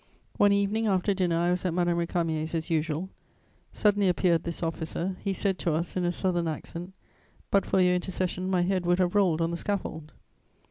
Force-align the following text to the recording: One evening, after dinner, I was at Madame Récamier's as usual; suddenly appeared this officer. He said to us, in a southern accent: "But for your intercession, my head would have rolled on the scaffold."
One 0.37 0.51
evening, 0.51 0.87
after 0.87 1.13
dinner, 1.13 1.37
I 1.37 1.51
was 1.51 1.63
at 1.63 1.75
Madame 1.75 1.97
Récamier's 1.99 2.55
as 2.55 2.71
usual; 2.71 3.09
suddenly 3.71 4.07
appeared 4.09 4.41
this 4.45 4.63
officer. 4.63 5.15
He 5.23 5.31
said 5.31 5.59
to 5.59 5.73
us, 5.75 5.95
in 5.95 6.05
a 6.05 6.11
southern 6.11 6.47
accent: 6.47 6.93
"But 7.51 7.67
for 7.67 7.79
your 7.79 7.93
intercession, 7.93 8.49
my 8.49 8.63
head 8.63 8.83
would 8.87 8.97
have 8.97 9.13
rolled 9.13 9.41
on 9.41 9.51
the 9.51 9.57
scaffold." 9.57 10.11